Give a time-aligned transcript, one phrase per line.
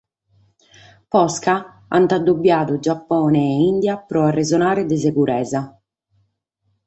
[1.15, 1.53] Posca
[1.97, 5.61] ant addobiadu Giapone e Ìndia pro arresonare de seguresa.